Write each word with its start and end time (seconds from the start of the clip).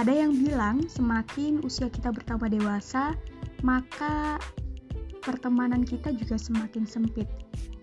ada 0.00 0.16
yang 0.16 0.32
bilang 0.32 0.88
semakin 0.88 1.60
usia 1.60 1.92
kita 1.92 2.08
bertambah 2.08 2.48
dewasa, 2.48 3.12
maka 3.60 4.40
pertemanan 5.20 5.84
kita 5.84 6.16
juga 6.16 6.40
semakin 6.40 6.88
sempit. 6.88 7.28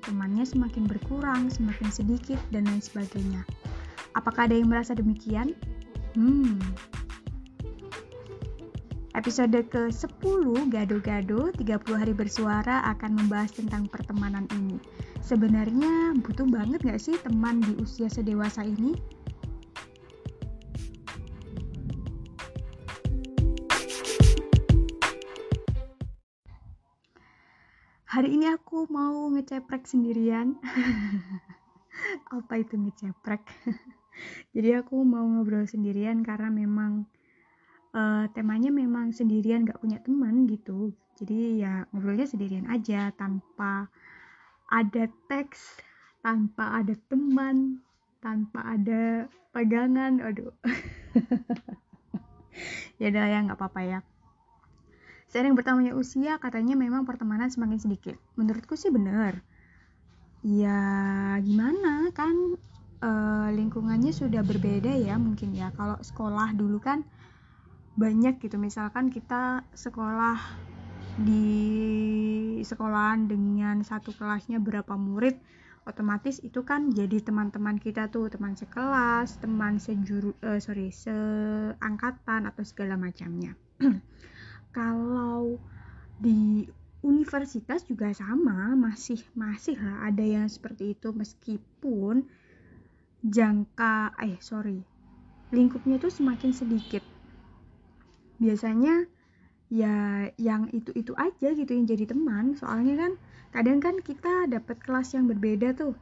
Temannya 0.01 0.41
semakin 0.41 0.89
berkurang, 0.89 1.53
semakin 1.53 1.93
sedikit, 1.93 2.41
dan 2.49 2.65
lain 2.65 2.81
sebagainya. 2.81 3.45
Apakah 4.17 4.49
ada 4.49 4.57
yang 4.57 4.73
merasa 4.73 4.97
demikian? 4.97 5.53
Hmm. 6.17 6.57
Episode 9.13 9.61
ke-10 9.69 10.73
Gado-Gado 10.73 11.53
30 11.53 12.01
hari 12.01 12.17
bersuara 12.17 12.81
akan 12.97 13.13
membahas 13.13 13.53
tentang 13.53 13.85
pertemanan 13.93 14.49
ini. 14.57 14.81
Sebenarnya 15.21 16.17
butuh 16.17 16.49
banget 16.49 16.81
gak 16.81 16.97
sih 16.97 17.13
teman 17.21 17.61
di 17.61 17.77
usia 17.77 18.09
sedewasa 18.09 18.65
ini? 18.65 19.16
Hari 28.17 28.33
ini 28.33 28.49
aku 28.49 28.89
mau 28.89 29.29
ngeceprek 29.29 29.85
sendirian. 29.85 30.57
Apa 32.33 32.57
itu 32.57 32.73
ngeceprek? 32.73 33.45
Jadi 34.57 34.73
aku 34.73 35.05
mau 35.05 35.21
ngobrol 35.21 35.69
sendirian 35.69 36.25
karena 36.25 36.49
memang 36.49 37.05
uh, 37.93 38.25
temanya 38.33 38.73
memang 38.73 39.13
sendirian 39.13 39.69
gak 39.69 39.77
punya 39.77 40.01
teman 40.01 40.49
gitu. 40.49 40.97
Jadi 41.13 41.61
ya 41.61 41.85
ngobrolnya 41.93 42.25
sendirian 42.25 42.65
aja 42.73 43.13
tanpa 43.13 43.85
ada 44.65 45.05
teks, 45.29 45.77
tanpa 46.25 46.73
ada 46.73 46.97
teman, 47.13 47.85
tanpa 48.17 48.65
ada 48.65 49.29
pegangan. 49.53 50.25
Aduh. 50.25 50.57
ya 52.97 53.13
udah 53.13 53.25
ya 53.29 53.45
nggak 53.45 53.61
apa-apa 53.61 53.81
ya 53.85 53.99
Seiring 55.37 55.53
bertambahnya 55.53 55.93
usia, 55.93 56.41
katanya 56.41 56.73
memang 56.73 57.05
pertemanan 57.05 57.53
semakin 57.53 57.77
sedikit. 57.77 58.17
Menurutku 58.41 58.73
sih 58.73 58.89
bener. 58.89 59.45
Ya 60.41 60.81
gimana 61.45 62.09
kan 62.09 62.57
e, 62.97 63.11
lingkungannya 63.53 64.09
sudah 64.17 64.41
berbeda 64.41 64.97
ya 64.97 65.13
mungkin 65.21 65.53
ya. 65.53 65.69
Kalau 65.77 66.01
sekolah 66.01 66.57
dulu 66.57 66.81
kan 66.81 67.05
banyak 68.01 68.41
gitu. 68.41 68.57
Misalkan 68.57 69.13
kita 69.13 69.61
sekolah 69.77 70.41
di 71.21 71.45
sekolahan 72.65 73.29
dengan 73.29 73.85
satu 73.85 74.17
kelasnya 74.17 74.57
berapa 74.57 74.97
murid, 74.97 75.37
otomatis 75.85 76.41
itu 76.41 76.65
kan 76.65 76.89
jadi 76.89 77.21
teman-teman 77.21 77.77
kita 77.77 78.09
tuh 78.09 78.25
teman 78.33 78.57
sekelas, 78.57 79.37
teman 79.37 79.77
sejuru, 79.77 80.33
uh, 80.41 80.57
sorry 80.57 80.89
seangkatan 80.89 82.49
atau 82.49 82.65
segala 82.65 82.97
macamnya. 82.97 83.53
kalau 84.77 85.57
di 86.21 86.69
universitas 87.01 87.81
juga 87.89 88.13
sama 88.13 88.77
masih 88.77 89.17
masih 89.33 89.73
lah 89.81 90.05
ada 90.05 90.21
yang 90.21 90.45
seperti 90.45 90.93
itu. 90.93 91.09
Meskipun 91.09 92.29
jangka 93.25 94.13
eh 94.21 94.37
sorry 94.37 94.77
lingkupnya 95.49 95.97
itu 95.97 96.13
semakin 96.13 96.51
sedikit. 96.53 97.01
Biasanya 98.37 99.09
ya 99.67 100.29
yang 100.39 100.71
itu 100.71 100.93
itu 100.95 101.11
aja 101.17 101.49
gitu 101.57 101.71
yang 101.73 101.87
jadi 101.89 102.05
teman. 102.05 102.53
Soalnya 102.53 102.95
kan 103.07 103.11
kadang 103.55 103.79
kan 103.81 103.95
kita 104.03 104.45
dapat 104.45 104.77
kelas 104.83 105.17
yang 105.17 105.25
berbeda 105.25 105.73
tuh. 105.73 105.95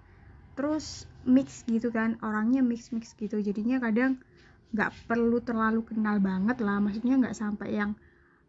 Terus 0.59 1.07
mix 1.23 1.63
gitu 1.69 1.93
kan 1.93 2.19
orangnya 2.25 2.59
mix 2.65 2.91
mix 2.91 3.13
gitu. 3.15 3.39
Jadinya 3.39 3.79
kadang 3.79 4.19
nggak 4.75 4.91
perlu 5.07 5.39
terlalu 5.39 5.85
kenal 5.85 6.19
banget 6.19 6.57
lah. 6.59 6.81
Maksudnya 6.81 7.21
nggak 7.21 7.37
sampai 7.37 7.69
yang 7.77 7.93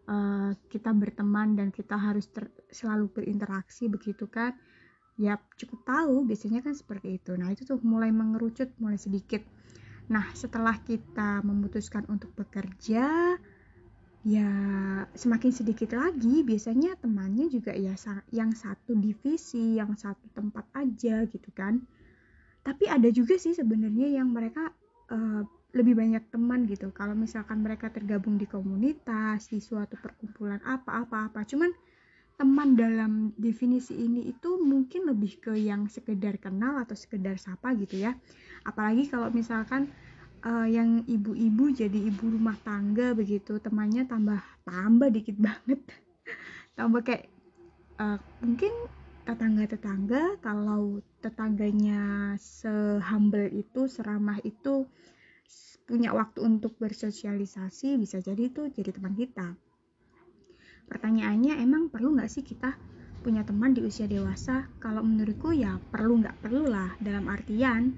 uh, 0.07 0.51
kita 0.71 0.91
berteman 0.95 1.55
dan 1.59 1.69
kita 1.75 1.99
harus 1.99 2.31
ter, 2.31 2.51
selalu 2.71 3.11
berinteraksi 3.11 3.91
begitu 3.91 4.27
kan? 4.31 4.55
Ya 5.17 5.41
cukup 5.57 5.85
tahu 5.87 6.29
biasanya 6.29 6.61
kan 6.63 6.75
seperti 6.77 7.19
itu. 7.21 7.35
Nah 7.35 7.53
itu 7.53 7.65
tuh 7.65 7.81
mulai 7.83 8.13
mengerucut 8.13 8.73
mulai 8.79 9.01
sedikit. 9.01 9.43
Nah 10.13 10.27
setelah 10.37 10.79
kita 10.83 11.43
memutuskan 11.43 12.05
untuk 12.07 12.31
bekerja 12.37 13.37
ya 14.27 14.51
semakin 15.15 15.55
sedikit 15.55 15.95
lagi 15.95 16.43
biasanya 16.43 16.99
temannya 16.99 17.47
juga 17.47 17.71
ya 17.71 17.95
yang 18.35 18.51
satu 18.51 18.99
divisi 18.99 19.79
yang 19.79 19.95
satu 19.95 20.27
tempat 20.35 20.67
aja 20.75 21.25
gitu 21.31 21.51
kan. 21.55 21.83
Tapi 22.67 22.91
ada 22.91 23.07
juga 23.15 23.39
sih 23.39 23.55
sebenarnya 23.55 24.11
yang 24.11 24.35
mereka 24.35 24.75
uh, 25.15 25.47
lebih 25.77 25.93
banyak 25.93 26.25
teman 26.33 26.65
gitu. 26.65 26.89
Kalau 26.97 27.13
misalkan 27.13 27.61
mereka 27.61 27.93
tergabung 27.93 28.41
di 28.41 28.49
komunitas 28.49 29.53
di 29.53 29.61
suatu 29.61 30.01
perkumpulan 30.01 30.59
apa-apa-apa 30.65 31.45
cuman 31.45 31.71
teman 32.37 32.77
dalam 32.77 33.33
definisi 33.41 33.97
ini 33.97 34.29
itu 34.29 34.61
mungkin 34.61 35.09
lebih 35.09 35.41
ke 35.41 35.53
yang 35.57 35.89
sekedar 35.89 36.37
kenal 36.37 36.77
atau 36.81 36.97
sekedar 36.97 37.37
sapa 37.37 37.73
gitu 37.77 38.01
ya. 38.01 38.13
Apalagi 38.65 39.09
kalau 39.09 39.33
misalkan 39.33 39.89
uh, 40.45 40.69
yang 40.69 41.05
ibu-ibu 41.09 41.73
jadi 41.73 41.97
ibu 41.97 42.29
rumah 42.29 42.57
tangga 42.61 43.17
begitu 43.17 43.57
temannya 43.61 44.05
tambah 44.05 44.41
tambah 44.69 45.09
dikit 45.13 45.37
banget. 45.47 45.81
Tambah 46.77 47.01
kayak 47.05 47.25
uh, 48.01 48.21
mungkin 48.45 48.73
tetangga-tetangga 49.27 50.39
kalau 50.39 51.03
tetangganya 51.19 52.37
sehumble 52.39 53.51
itu 53.51 53.91
seramah 53.91 54.39
itu 54.47 54.87
punya 55.87 56.11
waktu 56.11 56.43
untuk 56.43 56.75
bersosialisasi 56.83 57.95
bisa 57.97 58.19
jadi 58.19 58.51
itu 58.51 58.67
jadi 58.75 58.91
teman 58.91 59.15
kita. 59.15 59.55
Pertanyaannya 60.91 61.63
emang 61.63 61.91
perlu 61.95 62.19
nggak 62.19 62.31
sih 62.31 62.43
kita 62.43 62.75
punya 63.23 63.47
teman 63.47 63.75
di 63.75 63.87
usia 63.87 64.11
dewasa? 64.11 64.67
Kalau 64.83 65.07
menurutku 65.07 65.55
ya 65.55 65.79
perlu 65.79 66.23
nggak 66.23 66.43
perlu 66.43 66.67
lah. 66.67 66.95
Dalam 66.99 67.31
artian 67.31 67.95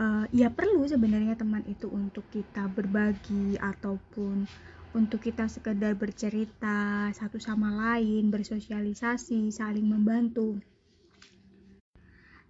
uh, 0.00 0.24
ya 0.32 0.48
perlu 0.48 0.88
sebenarnya 0.88 1.36
teman 1.36 1.64
itu 1.68 1.92
untuk 1.92 2.24
kita 2.32 2.68
berbagi 2.72 3.60
ataupun 3.60 4.48
untuk 4.96 5.22
kita 5.22 5.46
sekedar 5.46 5.94
bercerita 5.94 7.12
satu 7.14 7.38
sama 7.38 7.68
lain 7.72 8.32
bersosialisasi 8.32 9.52
saling 9.52 9.84
membantu. 9.84 10.56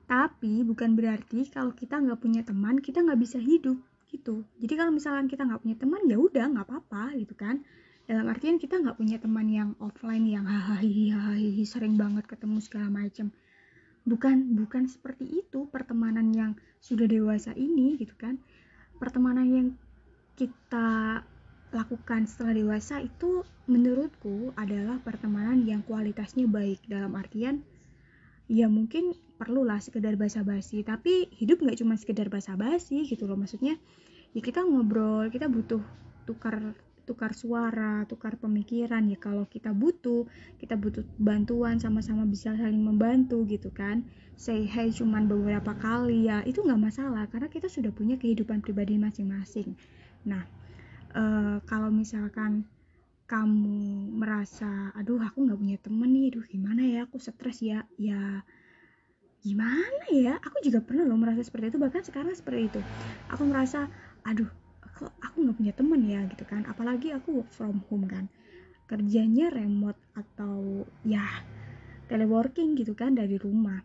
Tapi 0.06 0.66
bukan 0.66 0.98
berarti 0.98 1.46
kalau 1.50 1.74
kita 1.74 1.98
nggak 1.98 2.18
punya 2.18 2.42
teman 2.42 2.82
kita 2.82 3.02
nggak 3.02 3.20
bisa 3.22 3.38
hidup 3.38 3.78
gitu. 4.10 4.42
Jadi 4.58 4.74
kalau 4.74 4.90
misalkan 4.90 5.30
kita 5.30 5.46
nggak 5.46 5.62
punya 5.62 5.76
teman 5.78 6.02
ya 6.10 6.18
udah 6.18 6.44
nggak 6.50 6.66
apa-apa 6.66 7.14
gitu 7.16 7.34
kan. 7.38 7.62
Dalam 8.10 8.26
artian 8.26 8.58
kita 8.58 8.82
nggak 8.82 8.98
punya 8.98 9.22
teman 9.22 9.46
yang 9.46 9.70
offline 9.78 10.26
yang 10.26 10.42
hahaha 10.42 11.38
sering 11.62 11.94
banget 11.94 12.26
ketemu 12.26 12.58
segala 12.58 12.90
macam 12.90 13.30
bukan 14.08 14.56
bukan 14.56 14.88
seperti 14.88 15.44
itu 15.44 15.68
pertemanan 15.68 16.32
yang 16.32 16.52
sudah 16.80 17.06
dewasa 17.06 17.52
ini 17.54 17.94
gitu 18.00 18.12
kan. 18.16 18.40
Pertemanan 18.98 19.46
yang 19.48 19.68
kita 20.36 21.22
lakukan 21.70 22.26
setelah 22.26 22.56
dewasa 22.56 22.98
itu 22.98 23.46
menurutku 23.70 24.50
adalah 24.58 24.98
pertemanan 25.04 25.62
yang 25.62 25.84
kualitasnya 25.86 26.50
baik. 26.50 26.82
Dalam 26.90 27.14
artian 27.14 27.62
ya 28.50 28.66
mungkin 28.66 29.14
perlulah 29.38 29.78
sekedar 29.78 30.18
basa-basi 30.18 30.82
tapi 30.82 31.30
hidup 31.38 31.62
nggak 31.62 31.78
cuma 31.78 31.94
sekedar 31.94 32.26
basa-basi 32.26 33.06
gitu 33.06 33.30
loh 33.30 33.38
maksudnya 33.38 33.78
ya 34.34 34.42
kita 34.42 34.66
ngobrol 34.66 35.30
kita 35.30 35.46
butuh 35.46 35.80
tukar 36.26 36.74
tukar 37.10 37.34
suara, 37.34 38.06
tukar 38.06 38.38
pemikiran 38.38 39.02
ya 39.10 39.18
kalau 39.18 39.42
kita 39.50 39.74
butuh, 39.74 40.30
kita 40.62 40.78
butuh 40.78 41.02
bantuan 41.18 41.82
sama-sama 41.82 42.22
bisa 42.22 42.54
saling 42.54 42.86
membantu 42.86 43.42
gitu 43.50 43.74
kan. 43.74 44.06
Say 44.38 44.62
hey 44.62 44.94
cuman 44.94 45.26
beberapa 45.26 45.74
kali 45.74 46.30
ya 46.30 46.46
itu 46.46 46.62
nggak 46.62 46.78
masalah 46.78 47.26
karena 47.26 47.50
kita 47.50 47.66
sudah 47.66 47.90
punya 47.90 48.14
kehidupan 48.14 48.62
pribadi 48.62 48.94
masing-masing. 48.94 49.74
Nah 50.22 50.46
uh, 51.18 51.58
kalau 51.66 51.90
misalkan 51.90 52.62
kamu 53.30 54.10
merasa 54.18 54.90
aduh 54.98 55.22
aku 55.22 55.46
nggak 55.46 55.60
punya 55.62 55.78
temen 55.78 56.10
nih 56.10 56.34
aduh 56.34 56.44
gimana 56.50 56.82
ya 56.82 57.06
aku 57.06 57.22
stres 57.22 57.62
ya. 57.62 57.86
Ya 57.94 58.42
gimana 59.46 60.04
ya? 60.10 60.34
Aku 60.42 60.58
juga 60.66 60.82
pernah 60.82 61.06
loh 61.06 61.14
merasa 61.14 61.46
seperti 61.46 61.70
itu 61.70 61.78
bahkan 61.78 62.02
sekarang 62.02 62.34
seperti 62.34 62.74
itu. 62.74 62.80
Aku 63.30 63.46
merasa 63.46 63.86
aduh 64.26 64.50
kok 64.82 65.14
aku 65.22 65.46
nggak 65.46 65.56
punya 65.62 65.72
temen 65.78 66.00
ya? 66.02 66.20
Gitu 66.26 66.42
kan. 66.42 66.66
Apalagi 66.66 67.14
aku 67.14 67.46
work 67.46 67.50
from 67.54 67.78
home 67.86 68.10
kan. 68.10 68.26
Kerjanya 68.90 69.54
remote 69.54 70.02
atau 70.18 70.82
ya 71.06 71.22
teleworking 72.10 72.74
gitu 72.74 72.98
kan 72.98 73.14
dari 73.14 73.38
rumah. 73.38 73.78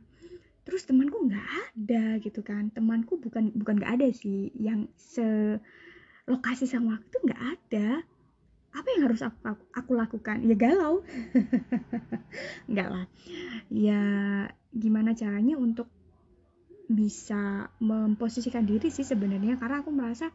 Terus 0.66 0.90
temanku 0.90 1.22
nggak 1.22 1.78
ada 1.78 2.18
gitu 2.18 2.42
kan. 2.42 2.74
Temanku 2.74 3.22
bukan 3.22 3.54
bukan 3.54 3.78
nggak 3.78 4.02
ada 4.02 4.10
sih. 4.10 4.50
Yang 4.58 4.90
se 4.98 5.28
lokasi 6.26 6.66
sama 6.66 6.98
aku 6.98 7.06
tuh 7.14 7.22
nggak 7.30 7.44
ada 7.46 8.02
apa 8.76 8.88
yang 8.92 9.02
harus 9.08 9.24
aku, 9.24 9.40
aku, 9.48 9.64
aku 9.72 9.92
lakukan? 9.96 10.38
Ya 10.44 10.56
galau. 10.60 11.00
Nggak 12.72 12.90
lah. 12.92 13.06
Ya 13.72 14.04
gimana 14.76 15.16
caranya 15.16 15.56
untuk 15.56 15.88
bisa 16.92 17.72
memposisikan 17.80 18.68
diri 18.68 18.92
sih 18.92 19.08
sebenarnya? 19.08 19.56
Karena 19.56 19.80
aku 19.82 19.90
merasa 19.96 20.30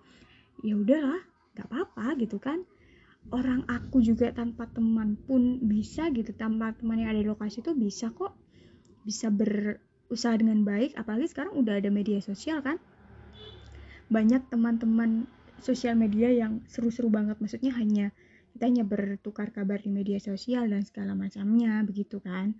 ya 0.64 0.74
udahlah 0.74 1.20
nggak 1.54 1.66
apa-apa 1.68 2.16
gitu 2.16 2.40
kan. 2.40 2.64
Orang 3.30 3.62
aku 3.70 4.02
juga 4.02 4.32
tanpa 4.34 4.66
teman 4.72 5.14
pun 5.28 5.60
bisa 5.62 6.08
gitu. 6.10 6.32
Tanpa 6.34 6.74
teman 6.74 6.98
yang 6.98 7.14
ada 7.14 7.20
di 7.22 7.28
lokasi 7.28 7.62
itu 7.62 7.76
bisa 7.76 8.10
kok. 8.10 8.34
Bisa 9.04 9.30
berusaha 9.30 10.34
dengan 10.34 10.66
baik. 10.66 10.96
Apalagi 10.98 11.30
sekarang 11.30 11.54
udah 11.54 11.78
ada 11.78 11.92
media 11.92 12.18
sosial 12.18 12.58
kan. 12.64 12.80
Banyak 14.10 14.50
teman-teman 14.50 15.30
sosial 15.62 15.94
media 15.94 16.32
yang 16.32 16.64
seru-seru 16.66 17.06
banget. 17.06 17.38
Maksudnya 17.38 17.70
hanya 17.78 18.10
kita 18.52 18.66
hanya 18.66 18.84
bertukar 18.84 19.54
kabar 19.54 19.78
di 19.80 19.90
media 19.90 20.18
sosial 20.18 20.68
dan 20.68 20.82
segala 20.82 21.14
macamnya 21.14 21.80
begitu 21.86 22.18
kan. 22.20 22.54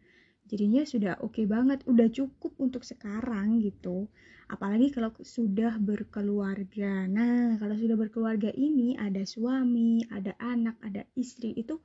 Jadinya 0.50 0.82
sudah 0.82 1.22
oke 1.22 1.38
okay 1.38 1.46
banget 1.46 1.86
udah 1.86 2.10
cukup 2.10 2.58
untuk 2.58 2.82
sekarang 2.82 3.62
gitu. 3.62 4.10
Apalagi 4.50 4.90
kalau 4.90 5.14
sudah 5.22 5.78
berkeluarga. 5.78 7.06
Nah 7.06 7.54
kalau 7.62 7.78
sudah 7.78 7.94
berkeluarga 7.94 8.50
ini 8.50 8.98
ada 8.98 9.22
suami 9.22 10.02
ada 10.10 10.34
anak 10.42 10.74
ada 10.82 11.06
istri 11.14 11.54
itu 11.54 11.78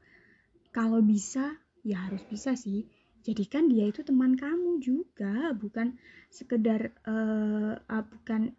kalau 0.74 1.06
bisa 1.06 1.54
ya 1.86 2.10
harus 2.10 2.25
bisa 2.25 2.58
sih. 2.58 2.90
Jadikan 3.22 3.69
dia 3.69 3.90
itu 3.90 4.01
teman 4.01 4.34
kamu 4.34 4.81
juga 4.81 5.54
bukan 5.54 5.98
sekedar 6.30 6.94
uh, 7.06 7.78
bukan 7.86 8.54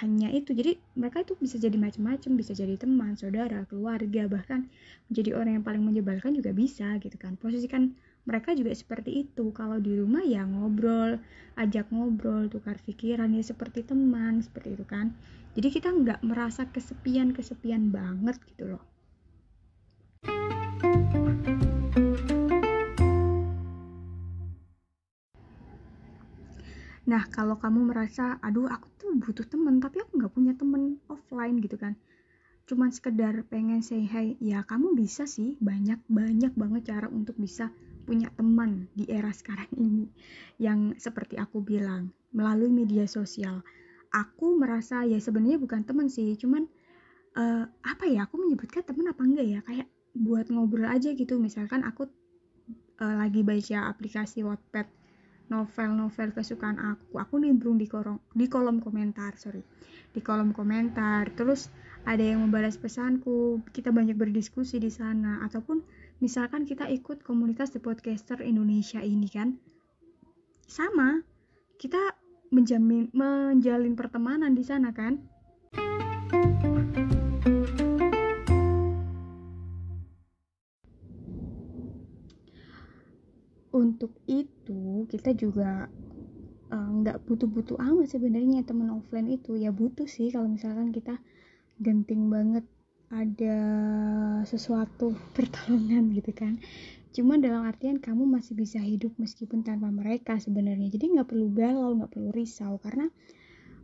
hanya 0.00 0.28
itu. 0.28 0.52
Jadi 0.52 0.76
mereka 0.94 1.24
itu 1.24 1.32
bisa 1.40 1.56
jadi 1.56 1.74
macam-macam 1.80 2.30
bisa 2.36 2.52
jadi 2.52 2.76
teman 2.76 3.16
saudara 3.16 3.64
keluarga 3.66 4.28
bahkan 4.28 4.68
menjadi 5.08 5.30
orang 5.34 5.60
yang 5.60 5.64
paling 5.64 5.82
menyebalkan 5.82 6.36
juga 6.36 6.52
bisa 6.52 7.00
gitu 7.00 7.16
kan. 7.16 7.40
Posisikan 7.40 7.96
mereka 8.28 8.52
juga 8.52 8.76
seperti 8.76 9.24
itu. 9.24 9.48
Kalau 9.56 9.80
di 9.80 9.96
rumah 9.96 10.20
ya 10.22 10.44
ngobrol 10.44 11.16
ajak 11.56 11.88
ngobrol 11.88 12.52
tukar 12.52 12.76
pikiran 12.84 13.32
ya 13.32 13.40
seperti 13.40 13.88
teman 13.88 14.44
seperti 14.44 14.76
itu 14.76 14.84
kan. 14.84 15.16
Jadi 15.56 15.68
kita 15.72 15.88
nggak 15.90 16.20
merasa 16.22 16.68
kesepian 16.68 17.32
kesepian 17.32 17.88
banget 17.88 18.36
gitu 18.44 18.76
loh 18.76 18.97
Nah, 27.08 27.24
kalau 27.32 27.56
kamu 27.56 27.88
merasa, 27.88 28.36
aduh 28.44 28.68
aku 28.68 28.86
tuh 29.00 29.10
butuh 29.16 29.48
temen, 29.48 29.80
tapi 29.80 30.04
aku 30.04 30.20
nggak 30.20 30.32
punya 30.36 30.52
temen 30.52 31.00
offline 31.08 31.56
gitu 31.64 31.80
kan. 31.80 31.96
Cuman 32.68 32.92
sekedar 32.92 33.48
pengen 33.48 33.80
say 33.80 34.04
hi, 34.04 34.36
ya 34.44 34.60
kamu 34.68 34.92
bisa 34.92 35.24
sih. 35.24 35.56
Banyak-banyak 35.56 36.52
banget 36.52 36.92
cara 36.92 37.08
untuk 37.08 37.40
bisa 37.40 37.72
punya 38.04 38.28
teman 38.36 38.92
di 38.92 39.08
era 39.08 39.32
sekarang 39.32 39.72
ini. 39.80 40.12
Yang 40.60 41.00
seperti 41.00 41.40
aku 41.40 41.64
bilang 41.64 42.12
melalui 42.36 42.68
media 42.68 43.08
sosial. 43.08 43.64
Aku 44.12 44.60
merasa 44.60 45.08
ya 45.08 45.16
sebenarnya 45.16 45.56
bukan 45.56 45.84
teman 45.88 46.12
sih 46.12 46.36
cuman 46.36 46.64
uh, 47.36 47.64
apa 47.84 48.04
ya 48.08 48.24
aku 48.28 48.40
menyebutkan 48.40 48.84
teman 48.84 49.08
apa 49.08 49.24
enggak 49.24 49.48
ya? 49.48 49.60
Kayak 49.64 49.88
buat 50.12 50.52
ngobrol 50.52 50.92
aja 50.92 51.16
gitu. 51.16 51.40
Misalkan 51.40 51.88
aku 51.88 52.04
uh, 53.00 53.14
lagi 53.16 53.40
baca 53.40 53.88
aplikasi 53.88 54.44
Wattpad 54.44 55.07
novel-novel 55.48 56.32
kesukaan 56.32 56.78
aku. 56.80 57.20
Aku 57.20 57.40
nimbrung 57.40 57.76
di 57.80 57.88
kolom 57.88 58.20
di 58.32 58.46
kolom 58.48 58.80
komentar 58.80 59.36
sorry. 59.36 59.64
Di 60.12 60.20
kolom 60.20 60.56
komentar. 60.56 61.32
Terus 61.34 61.72
ada 62.04 62.20
yang 62.20 62.44
membalas 62.44 62.80
pesanku. 62.80 63.60
Kita 63.72 63.92
banyak 63.92 64.16
berdiskusi 64.16 64.80
di 64.80 64.88
sana. 64.88 65.44
Ataupun 65.44 65.84
misalkan 66.24 66.64
kita 66.64 66.88
ikut 66.88 67.24
komunitas 67.24 67.72
The 67.72 67.80
Podcaster 67.80 68.40
Indonesia 68.44 69.00
ini 69.04 69.28
kan? 69.28 69.56
Sama. 70.64 71.24
Kita 71.78 72.00
menjamin 72.48 73.12
menjalin 73.12 73.92
pertemanan 73.92 74.56
di 74.56 74.64
sana 74.64 74.88
kan 74.96 75.20
kita 85.08 85.32
juga 85.34 85.88
eh, 86.70 86.90
nggak 87.00 87.16
uh, 87.18 87.22
butuh-butuh 87.24 87.76
amat 87.80 88.08
sebenarnya 88.12 88.62
teman 88.68 88.92
offline 88.92 89.28
itu. 89.32 89.56
Ya 89.56 89.72
butuh 89.72 90.06
sih 90.06 90.28
kalau 90.30 90.48
misalkan 90.52 90.92
kita 90.92 91.18
genting 91.80 92.28
banget 92.28 92.64
ada 93.08 93.56
sesuatu 94.44 95.16
pertolongan 95.36 96.12
gitu 96.12 96.32
kan. 96.36 96.60
Cuma 97.16 97.40
dalam 97.40 97.64
artian 97.64 97.98
kamu 97.98 98.28
masih 98.28 98.52
bisa 98.54 98.78
hidup 98.78 99.16
meskipun 99.16 99.64
tanpa 99.64 99.88
mereka 99.88 100.36
sebenarnya. 100.36 100.92
Jadi 100.92 101.16
nggak 101.16 101.28
perlu 101.32 101.48
galau 101.50 101.96
nggak 101.96 102.12
perlu 102.12 102.30
risau. 102.30 102.76
Karena 102.78 103.08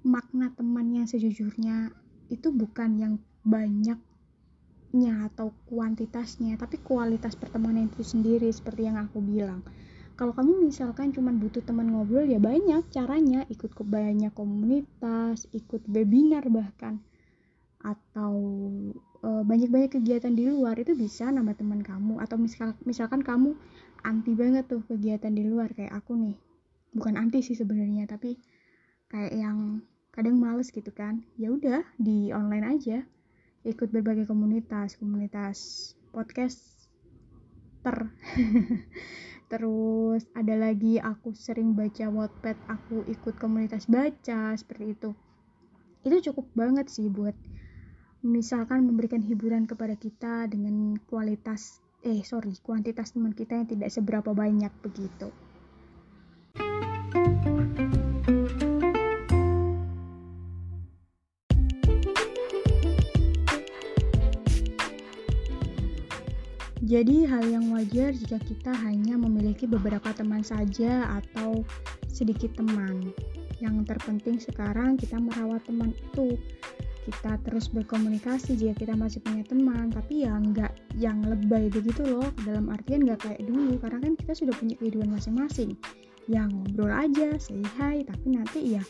makna 0.05 0.53
teman 0.53 0.93
yang 0.93 1.09
sejujurnya 1.09 1.88
itu 2.29 2.53
bukan 2.53 3.00
yang 3.00 3.15
banyaknya 3.44 5.12
atau 5.32 5.53
kuantitasnya 5.69 6.56
tapi 6.56 6.81
kualitas 6.81 7.37
pertemanan 7.37 7.88
itu 7.88 8.00
sendiri 8.05 8.49
seperti 8.53 8.88
yang 8.88 8.97
aku 9.00 9.20
bilang 9.20 9.61
kalau 10.14 10.32
kamu 10.34 10.70
misalkan 10.70 11.11
cuma 11.11 11.34
butuh 11.34 11.62
teman 11.62 11.90
ngobrol 11.90 12.26
ya 12.26 12.38
banyak 12.38 12.87
caranya. 12.90 13.46
Ikut 13.50 13.75
ke 13.75 13.82
banyak 13.82 14.31
komunitas 14.34 15.50
ikut 15.50 15.87
webinar 15.90 16.46
bahkan. 16.50 17.02
Atau 17.84 18.34
Eh, 19.25 19.40
banyak-banyak 19.40 19.88
kegiatan 19.88 20.37
di 20.37 20.44
luar 20.44 20.76
itu 20.76 20.93
bisa 20.93 21.32
nama 21.32 21.56
teman 21.56 21.81
kamu. 21.81 22.20
Atau 22.20 22.37
misal 22.37 22.76
misalkan 22.84 23.25
kamu 23.25 23.56
anti 24.05 24.37
banget 24.37 24.69
tuh 24.69 24.84
kegiatan 24.84 25.32
di 25.32 25.49
luar 25.49 25.72
kayak 25.72 25.96
aku 25.96 26.12
nih. 26.12 26.37
Bukan 26.93 27.17
anti 27.17 27.40
sih 27.40 27.56
sebenarnya 27.56 28.05
tapi 28.05 28.37
kayak 29.08 29.32
yang 29.32 29.81
kadang 30.12 30.37
males 30.37 30.69
gitu 30.69 30.93
kan. 30.93 31.25
Ya 31.40 31.49
udah 31.49 31.81
di 31.96 32.37
online 32.37 32.69
aja. 32.69 33.00
Ikut 33.64 33.88
berbagai 33.88 34.28
komunitas 34.28 35.00
komunitas 35.00 35.56
podcast 36.12 36.60
ter 37.81 38.12
terus 39.55 40.27
ada 40.35 40.59
lagi 40.59 40.99
aku 40.99 41.31
sering 41.31 41.79
baca 41.79 42.11
Wattpad 42.11 42.59
aku 42.67 43.06
ikut 43.06 43.39
komunitas 43.39 43.87
baca 43.87 44.51
seperti 44.59 44.99
itu. 44.99 45.15
Itu 46.03 46.17
cukup 46.31 46.51
banget 46.59 46.91
sih 46.91 47.06
buat 47.06 47.39
misalkan 48.27 48.83
memberikan 48.83 49.23
hiburan 49.23 49.71
kepada 49.71 49.95
kita 49.95 50.51
dengan 50.51 50.99
kualitas 51.06 51.79
eh 52.03 52.27
sorry 52.27 52.59
kuantitas 52.67 53.15
teman 53.15 53.31
kita 53.31 53.55
yang 53.55 53.69
tidak 53.71 53.95
seberapa 53.95 54.35
banyak 54.35 54.73
begitu 54.83 55.31
Jadi 66.84 67.24
hal 67.24 67.48
yang 67.48 67.72
wajar 67.72 68.12
jika 68.12 68.36
kita 68.44 68.69
hanya 68.84 69.17
memiliki 69.17 69.64
beberapa 69.64 70.12
teman 70.12 70.44
saja 70.44 71.08
atau 71.17 71.64
sedikit 72.12 72.53
teman. 72.60 73.08
Yang 73.56 73.88
terpenting 73.88 74.36
sekarang 74.36 75.00
kita 75.00 75.17
merawat 75.17 75.64
teman 75.64 75.96
itu. 75.96 76.36
Kita 77.08 77.41
terus 77.41 77.72
berkomunikasi 77.72 78.60
jika 78.60 78.84
kita 78.84 78.93
masih 79.00 79.24
punya 79.24 79.48
teman 79.48 79.88
tapi 79.96 80.29
ya 80.29 80.36
nggak 80.36 80.76
yang 81.00 81.24
lebay 81.24 81.72
begitu 81.72 82.05
loh. 82.05 82.29
Dalam 82.44 82.69
artian 82.69 83.08
nggak 83.08 83.32
kayak 83.32 83.41
dulu 83.48 83.81
karena 83.81 84.05
kan 84.05 84.12
kita 84.20 84.32
sudah 84.36 84.53
punya 84.53 84.76
kehidupan 84.76 85.08
masing-masing. 85.08 85.72
Yang 86.29 86.53
ngobrol 86.53 86.93
aja 86.93 87.32
say 87.41 87.64
hi 87.81 88.05
tapi 88.05 88.36
nanti 88.36 88.76
ya 88.76 88.84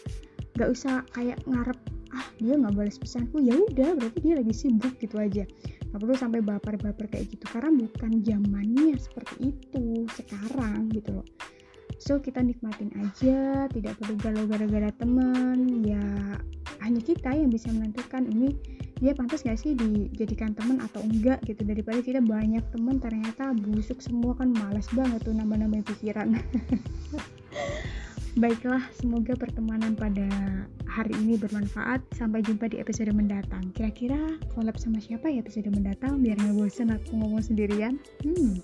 nggak 0.59 0.67
usah 0.67 1.07
kayak 1.15 1.39
ngarep 1.47 1.79
ah 2.11 2.27
dia 2.43 2.59
nggak 2.59 2.75
balas 2.75 2.99
pesanku. 2.99 3.39
Ya 3.39 3.55
udah 3.55 3.95
berarti 4.03 4.19
dia 4.19 4.35
lagi 4.35 4.51
sibuk 4.51 4.99
gitu 4.99 5.15
aja 5.23 5.47
nggak 5.95 6.11
perlu 6.11 6.19
sampai 6.19 6.43
baper-baper 6.43 7.07
kayak 7.07 7.31
gitu. 7.31 7.47
Karena 7.47 7.71
bukan 7.71 8.19
zamannya 8.27 8.99
seperti 8.99 9.55
itu 9.55 10.11
sekarang 10.11 10.91
gitu 10.91 11.23
loh. 11.23 11.27
So 12.03 12.19
kita 12.19 12.43
nikmatin 12.43 12.91
aja 12.99 13.71
tidak 13.71 13.95
perlu 14.03 14.19
galau 14.19 14.43
gara-gara 14.51 14.91
temen. 14.99 15.87
Ya 15.87 16.03
hanya 16.83 16.99
kita 16.99 17.31
yang 17.31 17.55
bisa 17.55 17.71
menentukan 17.71 18.27
ini 18.27 18.59
dia 18.99 19.15
pantas 19.15 19.47
gak 19.47 19.55
sih 19.55 19.79
dijadikan 19.79 20.59
teman 20.59 20.83
atau 20.83 20.99
enggak 20.99 21.39
gitu. 21.47 21.63
Daripada 21.63 22.03
kita 22.03 22.19
banyak 22.19 22.67
teman 22.75 22.99
ternyata 22.99 23.55
busuk 23.55 24.03
semua 24.03 24.35
kan 24.35 24.51
malas 24.51 24.91
banget 24.91 25.23
tuh 25.23 25.31
nambah-nambah 25.31 25.87
pikiran 25.95 26.35
Baiklah, 28.35 28.83
semoga 28.91 29.39
pertemanan 29.39 29.95
pada 29.95 30.27
hari 30.91 31.15
ini 31.23 31.39
bermanfaat. 31.39 32.03
Sampai 32.19 32.43
jumpa 32.43 32.67
di 32.67 32.83
episode 32.83 33.15
mendatang. 33.15 33.71
Kira-kira 33.79 34.19
collab 34.59 34.75
sama 34.75 34.99
siapa 34.99 35.31
ya 35.31 35.39
episode 35.39 35.71
mendatang 35.71 36.19
biar 36.19 36.35
nggak 36.43 36.59
bosan 36.59 36.91
aku 36.91 37.15
ngomong 37.15 37.47
sendirian? 37.47 37.95
Hmm. 38.27 38.59